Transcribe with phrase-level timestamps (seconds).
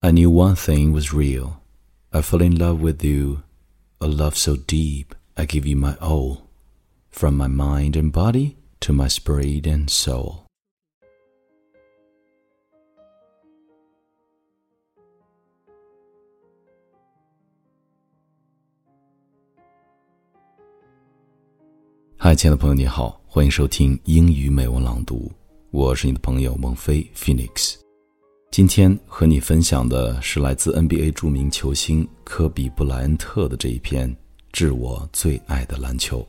[0.00, 1.60] I knew one thing was real.
[2.12, 3.42] I fell in love with you,
[4.00, 6.48] a love so deep I give you my all,
[7.10, 10.44] from my mind and body to my spirit and soul.
[22.18, 25.32] Hi，亲爱的朋友，你好，欢迎收听英语美文朗读，
[25.72, 27.87] 我是你的朋友孟飞 Phoenix。
[28.50, 34.10] 今天和你分享的是来自 NBA 著名球星科比布莱恩特的这一篇
[34.52, 36.20] 《致我最爱的篮球》。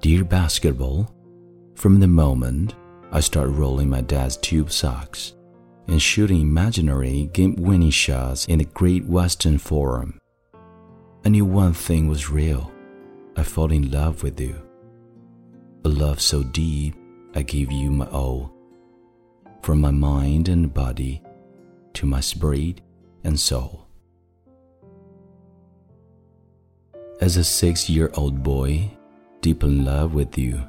[0.00, 1.06] Dear basketball,
[1.74, 2.70] from the moment
[3.10, 5.32] I start rolling my dad's tube socks
[5.86, 10.18] and shooting imaginary game winning shots in the Great Western Forum.
[11.24, 12.70] I knew one thing was real.
[13.34, 14.60] I fall in love with you.
[15.86, 16.96] A love so deep,
[17.34, 18.52] I give you my all.
[19.62, 21.22] From my mind and body
[21.94, 22.82] to my spirit
[23.24, 23.86] and soul.
[27.22, 28.90] As a six year old boy,
[29.40, 30.62] deep in love with you.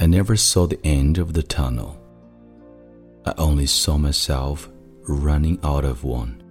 [0.00, 1.98] I never saw the end of the tunnel.
[3.24, 4.68] I only saw myself
[5.08, 6.42] running out of one.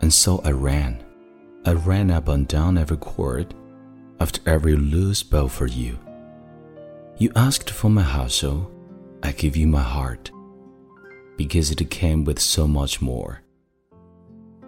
[0.00, 1.04] And so I ran.
[1.66, 3.52] I ran up and down every court
[4.18, 5.98] after every loose ball for you.
[7.18, 8.70] You asked for my hustle,
[9.22, 10.30] I give you my heart,
[11.36, 13.42] because it came with so much more.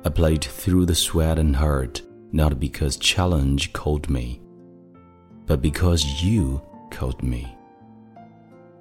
[0.05, 4.43] I played through the sweat and hurt, not because challenge called me,
[5.47, 6.61] but because you
[6.93, 7.57] called me.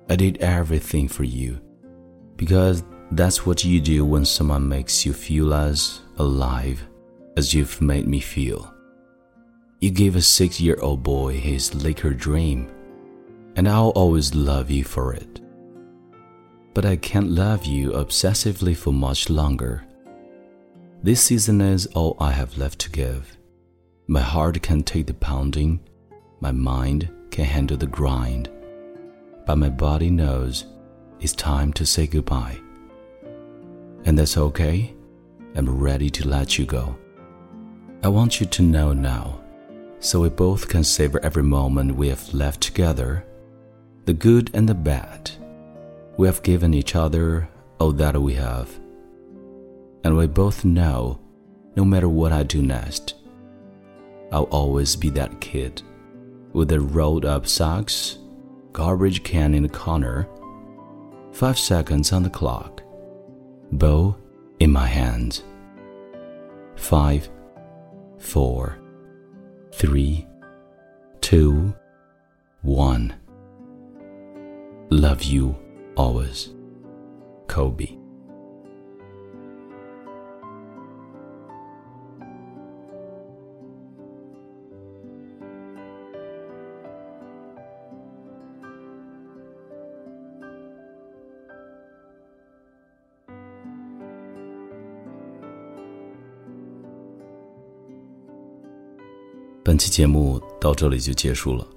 [0.10, 1.60] I did everything for you
[2.36, 6.86] because that's what you do when someone makes you feel as alive
[7.38, 8.74] as you've made me feel.
[9.80, 12.70] You gave a six year old boy his Laker dream,
[13.56, 15.40] and I'll always love you for it.
[16.74, 19.84] But I can't love you obsessively for much longer.
[21.04, 23.38] This season is all I have left to give.
[24.08, 25.80] My heart can take the pounding,
[26.42, 28.50] my mind can handle the grind
[29.46, 30.66] but my body knows
[31.20, 32.60] it's time to say goodbye.
[34.06, 34.94] And that's okay.
[35.56, 36.98] I'm ready to let you go.
[38.04, 39.42] I want you to know now,
[40.00, 43.26] so we both can savor every moment we have left together,
[44.06, 45.30] the good and the bad.
[46.18, 47.50] We have given each other
[47.80, 48.80] all that we have.
[50.04, 51.20] And we both know,
[51.76, 53.16] no matter what I do next,
[54.32, 55.84] I'll always be that kid
[56.54, 58.18] with the rolled up socks
[58.74, 60.28] garbage can in the corner,
[61.32, 62.82] five seconds on the clock,
[63.72, 64.16] bow
[64.60, 65.44] in my hands.
[66.76, 67.30] Five,
[68.18, 68.78] four,
[69.72, 70.28] three,
[71.20, 71.74] two,
[72.62, 73.14] one.
[74.90, 75.56] Love you
[75.96, 76.50] always,
[77.48, 78.01] Kobe.
[99.64, 101.68] 本期节目到这里就结束了，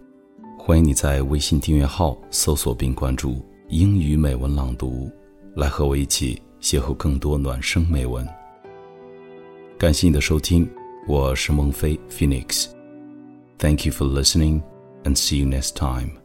[0.59, 5.12] 欢迎你在微信订阅号搜索并关注“英语美文朗读”，
[5.55, 8.27] 来和我一起邂逅更多暖声美文。
[9.77, 10.67] 感谢你的收听，
[11.06, 14.62] 我是孟非 Phoenix，Thank you for listening
[15.03, 16.24] and see you next time.